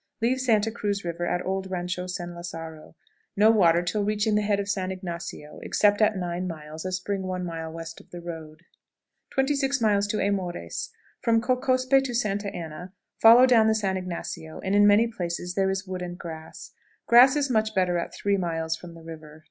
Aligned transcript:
Leave 0.19 0.39
Santa 0.41 0.71
Cruz 0.71 1.05
River 1.05 1.27
at 1.27 1.45
old 1.45 1.69
Rancho 1.69 2.07
San 2.07 2.33
Lazaro. 2.33 2.95
No 3.37 3.51
water 3.51 3.83
till 3.83 4.03
reaching 4.03 4.33
the 4.33 4.41
head 4.41 4.59
of 4.59 4.67
San 4.67 4.91
Ignacio, 4.91 5.59
except 5.61 6.01
at 6.01 6.17
nine 6.17 6.47
miles, 6.47 6.85
a 6.85 6.91
spring 6.91 7.21
one 7.21 7.45
mile 7.45 7.71
west 7.71 8.01
of 8.01 8.09
the 8.09 8.19
road. 8.19 8.63
26.00. 9.37 10.09
Hemores. 10.19 10.89
From 11.21 11.39
Cocospe 11.39 12.01
to 12.03 12.15
Santa 12.15 12.51
Anna 12.51 12.93
follow 13.21 13.45
down 13.45 13.67
the 13.67 13.75
San 13.75 13.95
Ignacio, 13.95 14.59
and 14.61 14.73
in 14.73 14.87
many 14.87 15.05
places 15.05 15.53
there 15.53 15.69
is 15.69 15.85
wood 15.85 16.01
and 16.01 16.17
grass. 16.17 16.71
Grass 17.05 17.35
is 17.35 17.51
much 17.51 17.75
better 17.75 17.99
at 17.99 18.11
three 18.11 18.37
miles 18.37 18.75
from 18.75 18.95
the 18.95 19.03
river. 19.03 19.39